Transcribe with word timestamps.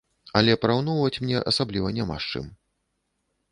Але 0.39 0.55
параўноўваць 0.63 1.21
мне 1.27 1.37
асабліва 1.53 1.93
няма 1.99 2.19
з 2.25 2.35
чым. 2.35 2.51